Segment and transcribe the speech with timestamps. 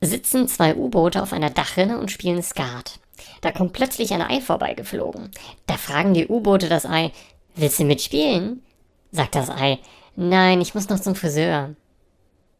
[0.00, 3.00] sitzen zwei U-Boote auf einer Dachrinne und spielen Skat.
[3.40, 5.30] Da kommt plötzlich ein Ei vorbeigeflogen.
[5.66, 7.12] Da fragen die U-Boote das Ei,
[7.56, 8.62] willst du mitspielen?
[9.10, 9.78] Sagt das Ei,
[10.16, 11.74] nein, ich muss noch zum Friseur.